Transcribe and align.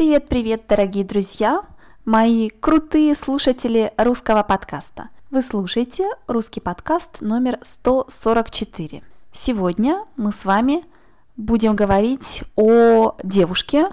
Привет-привет, 0.00 0.62
дорогие 0.66 1.04
друзья, 1.04 1.60
мои 2.06 2.48
крутые 2.48 3.14
слушатели 3.14 3.92
русского 3.98 4.42
подкаста. 4.42 5.10
Вы 5.30 5.42
слушаете 5.42 6.08
русский 6.26 6.60
подкаст 6.60 7.20
номер 7.20 7.58
144. 7.60 9.02
Сегодня 9.30 10.02
мы 10.16 10.32
с 10.32 10.46
вами 10.46 10.84
будем 11.36 11.76
говорить 11.76 12.44
о 12.56 13.14
девушке, 13.22 13.88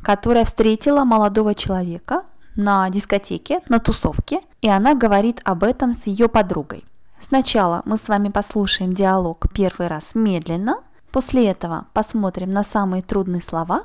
которая 0.00 0.46
встретила 0.46 1.04
молодого 1.04 1.54
человека 1.54 2.22
на 2.56 2.88
дискотеке, 2.88 3.60
на 3.68 3.80
тусовке, 3.80 4.40
и 4.62 4.68
она 4.70 4.94
говорит 4.94 5.42
об 5.44 5.62
этом 5.62 5.92
с 5.92 6.06
ее 6.06 6.28
подругой. 6.28 6.86
Сначала 7.20 7.82
мы 7.84 7.98
с 7.98 8.08
вами 8.08 8.30
послушаем 8.30 8.94
диалог 8.94 9.52
первый 9.52 9.88
раз 9.88 10.14
медленно, 10.14 10.78
после 11.12 11.48
этого 11.50 11.84
посмотрим 11.92 12.50
на 12.50 12.62
самые 12.62 13.02
трудные 13.02 13.42
слова, 13.42 13.82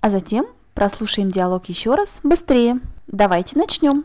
а 0.00 0.10
затем 0.10 0.48
прослушаем 0.74 1.30
диалог 1.30 1.66
еще 1.66 1.94
раз 1.94 2.20
быстрее. 2.22 2.80
Давайте 3.06 3.58
начнем. 3.58 4.04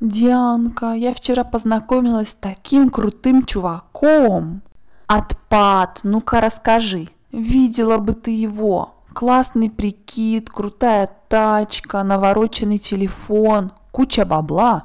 Дианка, 0.00 0.92
я 0.92 1.12
вчера 1.12 1.42
познакомилась 1.42 2.28
с 2.30 2.34
таким 2.34 2.90
крутым 2.90 3.44
чуваком. 3.44 4.62
Отпад, 5.06 6.00
ну-ка 6.04 6.40
расскажи. 6.40 7.08
Видела 7.32 7.98
бы 7.98 8.14
ты 8.14 8.30
его. 8.30 8.94
Классный 9.12 9.68
прикид, 9.68 10.48
крутая 10.48 11.10
тачка, 11.28 12.02
навороченный 12.02 12.78
телефон, 12.78 13.72
куча 13.96 14.26
бабла. 14.26 14.82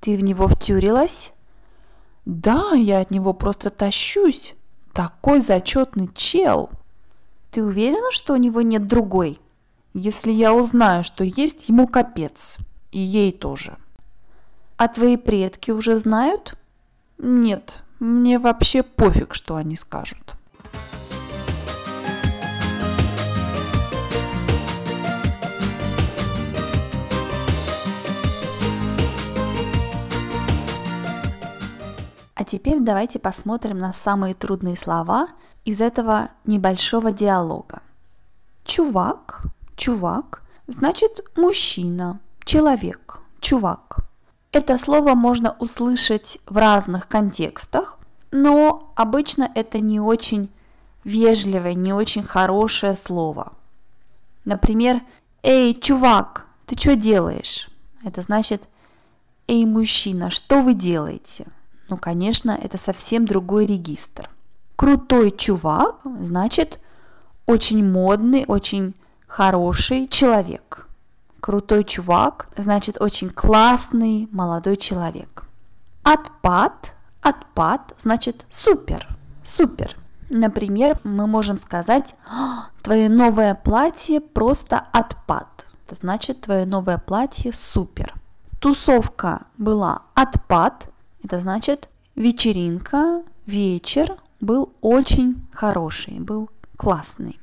Ты 0.00 0.14
в 0.14 0.22
него 0.22 0.46
втюрилась? 0.46 1.32
Да, 2.26 2.72
я 2.72 3.00
от 3.00 3.10
него 3.10 3.32
просто 3.32 3.70
тащусь. 3.70 4.54
Такой 4.92 5.40
зачетный 5.40 6.10
чел. 6.14 6.68
Ты 7.50 7.64
уверена, 7.64 8.10
что 8.10 8.34
у 8.34 8.36
него 8.36 8.60
нет 8.60 8.86
другой? 8.86 9.40
Если 9.94 10.32
я 10.32 10.52
узнаю, 10.52 11.02
что 11.02 11.24
есть, 11.24 11.70
ему 11.70 11.88
капец. 11.88 12.58
И 12.92 12.98
ей 12.98 13.32
тоже. 13.32 13.78
А 14.76 14.88
твои 14.88 15.16
предки 15.16 15.70
уже 15.70 15.98
знают? 15.98 16.58
Нет, 17.16 17.82
мне 18.00 18.38
вообще 18.38 18.82
пофиг, 18.82 19.32
что 19.32 19.56
они 19.56 19.76
скажут. 19.76 20.34
Теперь 32.50 32.80
давайте 32.80 33.20
посмотрим 33.20 33.78
на 33.78 33.92
самые 33.92 34.34
трудные 34.34 34.76
слова 34.76 35.28
из 35.64 35.80
этого 35.80 36.30
небольшого 36.44 37.12
диалога. 37.12 37.80
Чувак, 38.64 39.42
чувак, 39.76 40.42
значит 40.66 41.20
мужчина, 41.36 42.18
человек, 42.44 43.20
чувак. 43.40 43.98
Это 44.50 44.78
слово 44.78 45.14
можно 45.14 45.54
услышать 45.60 46.40
в 46.46 46.56
разных 46.56 47.06
контекстах, 47.06 47.98
но 48.32 48.92
обычно 48.96 49.48
это 49.54 49.78
не 49.78 50.00
очень 50.00 50.50
вежливое, 51.04 51.74
не 51.74 51.92
очень 51.92 52.24
хорошее 52.24 52.96
слово. 52.96 53.52
Например, 54.44 55.00
«Эй, 55.44 55.72
чувак, 55.72 56.48
ты 56.66 56.76
что 56.76 56.96
делаешь?» 56.96 57.70
Это 58.04 58.22
значит 58.22 58.68
«Эй, 59.46 59.64
мужчина, 59.66 60.30
что 60.30 60.62
вы 60.62 60.74
делаете?» 60.74 61.46
Ну, 61.90 61.96
конечно, 61.96 62.52
это 62.52 62.78
совсем 62.78 63.26
другой 63.26 63.66
регистр. 63.66 64.30
Крутой 64.76 65.32
чувак 65.32 65.96
значит 66.20 66.78
очень 67.46 67.84
модный, 67.84 68.44
очень 68.46 68.94
хороший 69.26 70.06
человек. 70.06 70.86
Крутой 71.40 71.82
чувак 71.82 72.48
значит 72.56 73.00
очень 73.00 73.28
классный 73.28 74.28
молодой 74.30 74.76
человек. 74.76 75.44
Отпад, 76.04 76.94
отпад 77.22 77.92
значит 77.98 78.46
супер, 78.48 79.08
супер. 79.42 79.96
Например, 80.28 80.96
мы 81.02 81.26
можем 81.26 81.56
сказать, 81.56 82.14
«А, 82.30 82.68
твое 82.82 83.08
новое 83.08 83.56
платье 83.56 84.20
просто 84.20 84.86
отпад. 84.92 85.66
Это 85.86 85.96
значит, 85.96 86.42
твое 86.42 86.66
новое 86.66 86.98
платье 86.98 87.52
супер. 87.52 88.14
Тусовка 88.60 89.46
была 89.58 90.02
отпад, 90.14 90.86
это 91.22 91.40
значит, 91.40 91.88
вечеринка, 92.14 93.22
вечер 93.46 94.16
был 94.40 94.72
очень 94.80 95.46
хороший, 95.52 96.18
был 96.20 96.50
классный. 96.76 97.38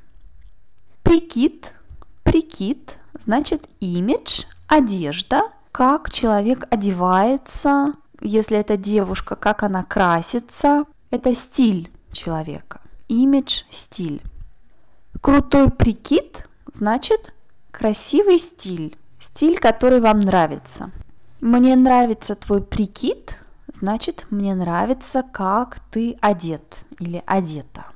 Прикид, 1.02 1.74
прикид, 2.22 2.98
значит 3.18 3.68
имидж, 3.80 4.44
одежда, 4.66 5.42
как 5.72 6.10
человек 6.10 6.66
одевается, 6.70 7.94
если 8.20 8.58
это 8.58 8.76
девушка, 8.76 9.36
как 9.36 9.62
она 9.62 9.84
красится, 9.84 10.84
это 11.10 11.34
стиль 11.34 11.90
человека. 12.12 12.80
Имидж, 13.08 13.62
стиль. 13.70 14.22
Крутой 15.20 15.70
прикид 15.70 16.46
значит 16.72 17.34
красивый 17.70 18.38
стиль, 18.38 18.96
стиль, 19.18 19.58
который 19.58 20.00
вам 20.00 20.20
нравится. 20.20 20.90
Мне 21.40 21.76
нравится 21.76 22.34
твой 22.34 22.62
прикид, 22.62 23.40
значит 23.78 24.26
мне 24.30 24.54
нравится, 24.54 25.22
как 25.22 25.78
ты 25.90 26.16
одет 26.20 26.84
или 26.98 27.22
одета. 27.26 27.86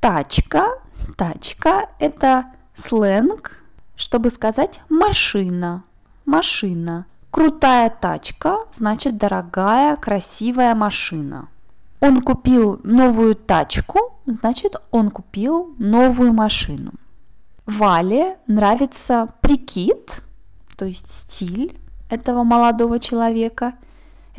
Тачка, 0.00 0.78
тачка– 1.16 1.88
это 1.98 2.46
сленг, 2.74 3.64
чтобы 3.96 4.30
сказать 4.30 4.80
машина, 4.88 5.84
машина. 6.24 7.06
Крутая 7.30 7.90
тачка 7.90 8.58
значит 8.72 9.16
дорогая, 9.16 9.96
красивая 9.96 10.74
машина. 10.74 11.48
Он 12.00 12.22
купил 12.22 12.80
новую 12.84 13.34
тачку, 13.34 14.20
значит 14.26 14.76
он 14.90 15.10
купил 15.10 15.74
новую 15.78 16.32
машину. 16.32 16.92
Вале 17.66 18.38
нравится 18.46 19.28
прикид, 19.40 20.22
то 20.76 20.84
есть 20.84 21.10
стиль 21.10 21.78
этого 22.08 22.44
молодого 22.44 22.98
человека– 22.98 23.74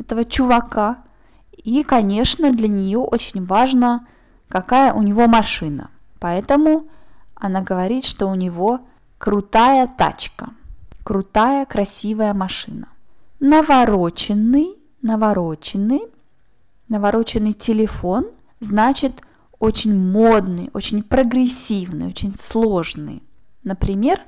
этого 0.00 0.24
чувака. 0.24 0.98
И, 1.52 1.82
конечно, 1.82 2.52
для 2.52 2.68
нее 2.68 2.98
очень 2.98 3.44
важно, 3.44 4.06
какая 4.48 4.92
у 4.92 5.02
него 5.02 5.26
машина. 5.26 5.90
Поэтому 6.18 6.88
она 7.34 7.62
говорит, 7.62 8.04
что 8.04 8.26
у 8.26 8.34
него 8.34 8.80
крутая 9.18 9.86
тачка, 9.86 10.50
крутая 11.04 11.66
красивая 11.66 12.34
машина. 12.34 12.88
Навороченный, 13.40 14.74
навороченный, 15.02 16.02
навороченный 16.88 17.52
телефон 17.52 18.26
значит 18.60 19.22
очень 19.58 19.94
модный, 19.94 20.70
очень 20.72 21.02
прогрессивный, 21.02 22.08
очень 22.08 22.36
сложный. 22.36 23.22
Например, 23.62 24.20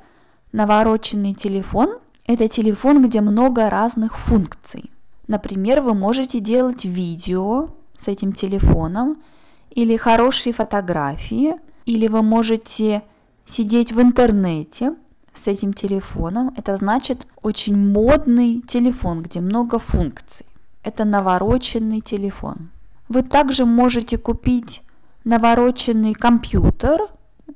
навороченный 0.53 1.35
телефон– 1.35 1.99
это 2.27 2.49
телефон, 2.49 3.05
где 3.05 3.21
много 3.21 3.69
разных 3.71 4.19
функций. 4.19 4.91
Например, 5.29 5.81
вы 5.81 5.95
можете 5.95 6.41
делать 6.41 6.85
видео 6.85 7.71
с 7.97 8.09
этим 8.09 8.33
телефоном 8.33 9.23
или 9.71 9.97
хорошие 9.97 10.53
фотографии, 10.53 11.55
или 11.87 12.09
вы 12.09 12.23
можете 12.23 13.03
сидеть 13.45 13.93
в 13.93 14.01
интернете 14.01 14.95
с 15.33 15.47
этим 15.47 15.73
телефоном. 15.73 16.53
Это 16.57 16.77
значит 16.77 17.27
очень 17.43 17.77
модный 17.77 18.61
телефон, 18.61 19.19
где 19.19 19.41
много 19.41 19.79
функций. 19.79 20.47
Это 20.83 21.05
навороченный 21.05 22.01
телефон. 22.01 22.71
Вы 23.09 23.23
также 23.23 23.65
можете 23.65 24.19
купить 24.19 24.83
навороченный 25.25 26.15
компьютер, 26.15 27.01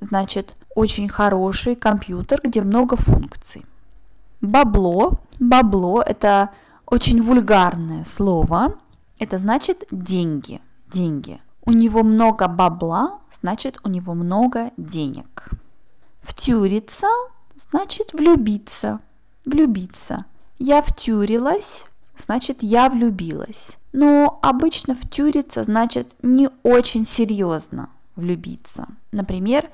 значит 0.00 0.54
очень 0.74 1.08
хороший 1.08 1.74
компьютер, 1.74 2.40
где 2.42 2.62
много 2.62 2.96
функций. 2.96 3.64
Бабло. 4.40 5.18
Бабло– 5.40 6.02
это 6.06 6.50
очень 6.86 7.20
вульгарное 7.20 8.04
слово. 8.04 8.78
Это 9.18 9.38
значит 9.38 9.84
деньги. 9.90 10.60
Деньги. 10.88 11.40
У 11.64 11.72
него 11.72 12.02
много 12.02 12.46
бабла, 12.46 13.18
значит 13.40 13.78
у 13.82 13.88
него 13.88 14.14
много 14.14 14.70
денег. 14.76 15.50
Втюриться 16.22 17.08
значит 17.56 18.12
влюбиться. 18.12 19.00
Влюбиться. 19.44 20.26
Я 20.58 20.80
втюрилась, 20.80 21.86
значит 22.16 22.62
я 22.62 22.88
влюбилась. 22.88 23.78
Но 23.92 24.38
обычно 24.42 24.94
втюриться 24.94 25.64
значит 25.64 26.14
не 26.22 26.50
очень 26.62 27.04
серьезно 27.04 27.90
влюбиться. 28.14 28.86
Например, 29.10 29.70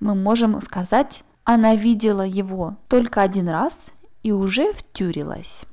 мы 0.00 0.14
можем 0.14 0.60
сказать, 0.60 1.22
она 1.44 1.76
видела 1.76 2.26
его 2.26 2.76
только 2.88 3.22
один 3.22 3.48
раз 3.48 3.92
и 4.22 4.32
уже 4.32 4.72
втюрилась. 4.72 5.64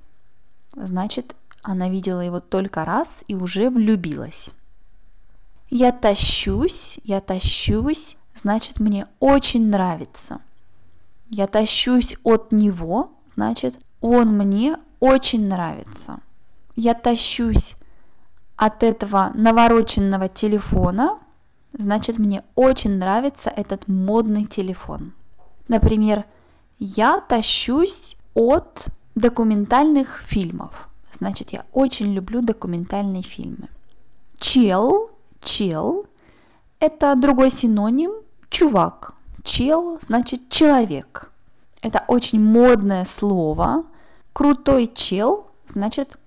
Значит, 0.76 1.36
она 1.64 1.90
видела 1.90 2.22
его 2.22 2.40
только 2.40 2.86
раз 2.86 3.24
и 3.28 3.36
уже 3.36 3.70
влюбилась. 3.70 4.50
Я 5.70 5.92
тащусь, 5.92 7.00
я 7.04 7.22
тащусь, 7.22 8.18
значит, 8.36 8.80
мне 8.80 9.08
очень 9.20 9.68
нравится. 9.70 10.40
Я 11.28 11.48
тащусь 11.48 12.18
от 12.24 12.52
него, 12.52 13.12
значит, 13.36 13.80
он 14.00 14.38
мне 14.38 14.78
очень 15.00 15.48
нравится. 15.48 16.20
Я 16.76 16.94
тащусь 16.94 17.76
от 18.56 18.84
этого 18.84 19.32
навороченного 19.34 20.30
телефона, 20.30 21.20
значит, 21.74 22.20
мне 22.20 22.44
очень 22.54 22.98
нравится 22.98 23.50
этот 23.50 23.88
модный 23.88 24.46
телефон. 24.46 25.14
Например, 25.68 26.26
я 26.78 27.22
тащусь 27.22 28.16
от 28.34 28.88
документальных 29.16 30.22
фильмов. 30.26 30.90
Значит, 31.12 31.52
я 31.54 31.66
очень 31.72 32.14
люблю 32.14 32.42
документальные 32.42 33.24
фильмы. 33.24 33.70
Чел, 34.38 35.10
чел– 35.42 36.06
это 36.80 37.16
другой 37.16 37.50
синоним 37.50 38.12
чувак. 38.50 39.14
Чел 39.44 39.98
значит 40.02 40.50
человек. 40.50 41.32
Это 41.82 42.04
очень 42.08 42.42
модное 42.42 43.06
слово. 43.06 43.84
Крутой 44.34 44.92
чел 44.94 45.48
значит 45.68 46.18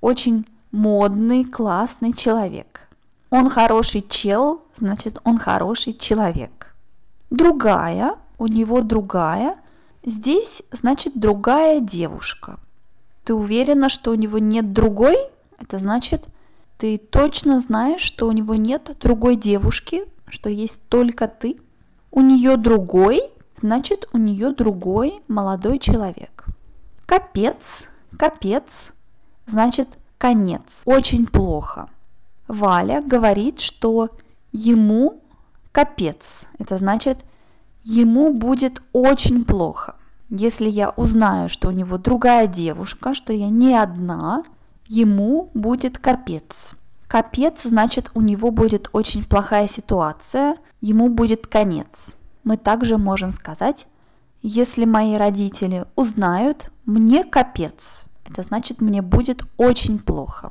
очень 0.00 0.46
модный, 0.70 1.44
классный 1.44 2.12
человек. 2.12 2.88
Он 3.30 3.48
хороший 3.48 4.02
чел, 4.02 4.62
значит 4.76 5.18
он 5.24 5.38
хороший 5.38 5.92
человек. 5.92 6.74
Другая, 7.30 8.16
у 8.38 8.46
него 8.46 8.82
другая, 8.82 9.56
здесь 10.06 10.62
значит 10.72 11.18
другая 11.18 11.80
девушка. 11.80 12.58
Ты 13.24 13.34
уверена, 13.34 13.90
что 13.90 14.12
у 14.12 14.14
него 14.14 14.38
нет 14.38 14.72
другой? 14.72 15.18
Это 15.58 15.78
значит, 15.78 16.26
ты 16.78 16.96
точно 16.96 17.60
знаешь, 17.60 18.00
что 18.00 18.28
у 18.28 18.32
него 18.32 18.54
нет 18.54 18.96
другой 19.00 19.36
девушки, 19.36 20.04
что 20.28 20.48
есть 20.48 20.80
только 20.88 21.28
ты. 21.28 21.58
У 22.10 22.20
нее 22.20 22.56
другой, 22.56 23.20
значит, 23.60 24.08
у 24.12 24.18
нее 24.18 24.52
другой 24.52 25.20
молодой 25.28 25.78
человек. 25.78 26.46
Капец, 27.04 27.84
капец, 28.18 28.92
значит, 29.46 29.98
конец, 30.18 30.82
очень 30.86 31.26
плохо. 31.26 31.88
Валя 32.48 33.02
говорит, 33.02 33.60
что 33.60 34.10
ему 34.52 35.20
капец, 35.72 36.46
это 36.58 36.78
значит, 36.78 37.24
ему 37.86 38.32
будет 38.32 38.82
очень 38.92 39.44
плохо. 39.44 39.94
Если 40.28 40.68
я 40.68 40.90
узнаю, 40.90 41.48
что 41.48 41.68
у 41.68 41.70
него 41.70 41.98
другая 41.98 42.48
девушка, 42.48 43.14
что 43.14 43.32
я 43.32 43.48
не 43.48 43.74
одна, 43.74 44.42
ему 44.88 45.50
будет 45.54 45.98
капец. 45.98 46.72
Капец 47.06 47.62
значит 47.62 48.10
у 48.14 48.20
него 48.20 48.50
будет 48.50 48.90
очень 48.92 49.22
плохая 49.24 49.68
ситуация, 49.68 50.56
ему 50.80 51.08
будет 51.08 51.46
конец. 51.46 52.16
Мы 52.42 52.56
также 52.56 52.98
можем 52.98 53.30
сказать, 53.30 53.86
если 54.42 54.84
мои 54.84 55.14
родители 55.14 55.84
узнают, 55.94 56.70
мне 56.84 57.22
капец. 57.22 58.04
Это 58.28 58.42
значит, 58.42 58.80
мне 58.80 59.00
будет 59.00 59.44
очень 59.56 60.00
плохо. 60.00 60.50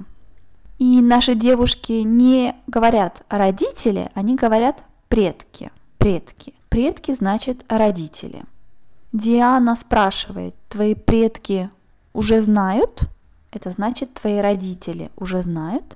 И 0.77 1.01
наши 1.01 1.35
девушки 1.35 2.03
не 2.05 2.55
говорят 2.67 3.23
родители, 3.27 4.09
они 4.13 4.35
говорят 4.35 4.83
предки. 5.09 5.71
Предки. 5.97 6.53
Предки 6.75 7.15
значит 7.15 7.63
родители. 7.69 8.43
Диана 9.13 9.77
спрашивает, 9.77 10.53
твои 10.67 10.93
предки 10.93 11.69
уже 12.11 12.41
знают? 12.41 13.07
Это 13.53 13.71
значит, 13.71 14.13
твои 14.13 14.39
родители 14.39 15.09
уже 15.15 15.41
знают. 15.41 15.95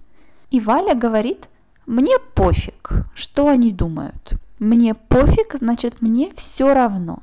И 0.51 0.61
Валя 0.61 0.95
говорит, 0.95 1.49
мне 1.85 2.17
пофиг, 2.33 2.91
что 3.13 3.49
они 3.49 3.73
думают. 3.73 4.35
Мне 4.59 4.93
пофиг, 4.93 5.55
значит, 5.55 6.01
мне 6.01 6.31
все 6.37 6.73
равно. 6.73 7.19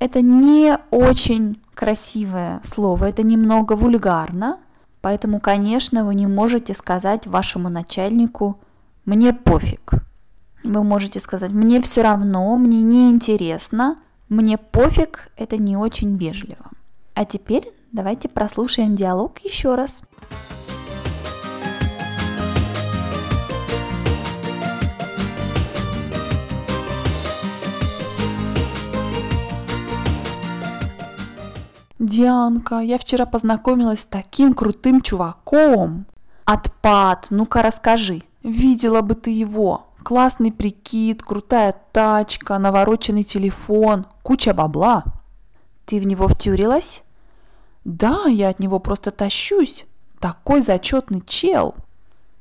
Это 0.00 0.20
не 0.20 0.76
очень 0.90 1.62
красивое 1.74 2.60
слово, 2.64 3.04
это 3.04 3.22
немного 3.22 3.74
вульгарно, 3.74 4.58
поэтому, 5.00 5.38
конечно, 5.38 6.04
вы 6.04 6.16
не 6.16 6.26
можете 6.26 6.74
сказать 6.74 7.28
вашему 7.28 7.68
начальнику 7.68 8.58
«мне 9.04 9.32
пофиг». 9.32 9.92
Вы 10.64 10.82
можете 10.82 11.20
сказать 11.20 11.52
«мне 11.52 11.80
все 11.80 12.02
равно», 12.02 12.56
«мне 12.56 12.82
не 12.82 13.10
интересно», 13.10 13.96
«мне 14.28 14.58
пофиг»– 14.58 15.30
это 15.36 15.56
не 15.56 15.76
очень 15.76 16.16
вежливо. 16.16 16.70
А 17.14 17.24
теперь 17.24 17.72
давайте 17.92 18.28
прослушаем 18.28 18.96
диалог 18.96 19.38
еще 19.38 19.74
раз. 19.74 20.02
Дианка, 31.98 32.80
я 32.80 32.98
вчера 32.98 33.26
познакомилась 33.26 34.00
с 34.00 34.04
таким 34.04 34.54
крутым 34.54 35.00
чуваком. 35.00 36.06
Отпад, 36.44 37.26
ну-ка 37.30 37.62
расскажи. 37.62 38.22
Видела 38.42 39.00
бы 39.00 39.14
ты 39.14 39.30
его. 39.30 39.86
Классный 40.06 40.52
прикид, 40.52 41.24
крутая 41.24 41.74
тачка, 41.90 42.56
навороченный 42.58 43.24
телефон, 43.24 44.06
куча 44.22 44.54
бабла. 44.54 45.02
Ты 45.84 45.98
в 45.98 46.06
него 46.06 46.28
втюрилась? 46.28 47.02
Да, 47.82 48.26
я 48.26 48.50
от 48.50 48.60
него 48.60 48.78
просто 48.78 49.10
тащусь. 49.10 49.84
Такой 50.20 50.62
зачетный 50.62 51.24
чел. 51.26 51.74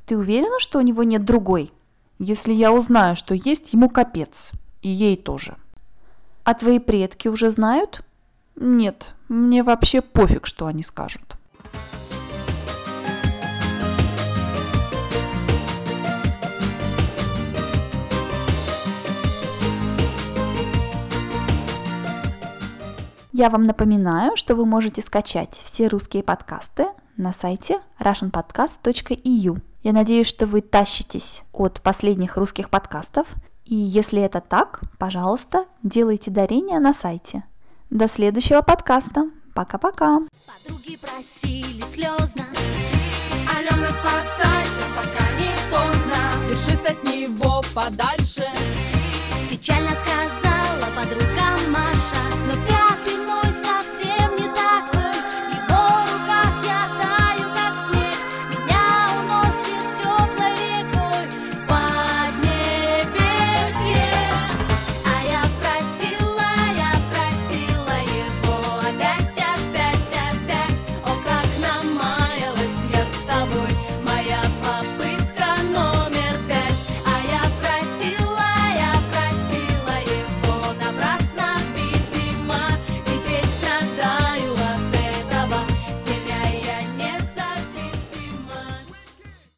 Ты 0.05 0.15
уверена, 0.15 0.59
что 0.59 0.77
у 0.77 0.83
него 0.83 1.01
нет 1.01 1.25
другой? 1.25 1.73
Если 2.19 2.53
я 2.53 2.71
узнаю, 2.71 3.15
что 3.15 3.33
есть, 3.33 3.73
ему 3.73 3.89
капец. 3.89 4.51
И 4.83 4.89
ей 4.89 5.17
тоже. 5.17 5.57
А 6.43 6.53
твои 6.53 6.77
предки 6.77 7.29
уже 7.29 7.49
знают? 7.49 8.01
Нет, 8.55 9.15
мне 9.27 9.63
вообще 9.63 10.03
пофиг, 10.03 10.45
что 10.45 10.67
они 10.67 10.83
скажут. 10.83 11.35
Я 23.37 23.49
вам 23.49 23.63
напоминаю, 23.63 24.37
что 24.37 24.55
вы 24.55 24.65
можете 24.65 25.01
скачать 25.01 25.61
все 25.61 25.87
русские 25.87 26.23
подкасты 26.23 26.85
на 27.17 27.33
сайте 27.33 27.81
russianpodcast.eu. 27.99 29.61
Я 29.83 29.91
надеюсь, 29.91 30.27
что 30.27 30.45
вы 30.45 30.61
тащитесь 30.61 31.43
от 31.51 31.81
последних 31.81 32.37
русских 32.37 32.69
подкастов. 32.69 33.27
И 33.65 33.75
если 33.75 34.21
это 34.21 34.39
так, 34.39 34.79
пожалуйста, 34.97 35.65
делайте 35.83 36.31
дарение 36.31 36.79
на 36.79 36.93
сайте– 36.93 37.43
до 37.89 38.07
следующего 38.07 38.61
подкаста. 38.61 39.29
Пока-пока. 39.53 40.19
Подруги 40.47 40.95
просили 40.95 41.81
слезно. 41.81 42.45
Алена, 43.53 43.89
спасайся, 43.89 44.85
пока 44.95 45.29
не 45.33 45.51
поздно. 45.69 46.15
Держись 46.47 46.89
от 46.89 47.03
него 47.03 47.61
подальше. 47.73 48.45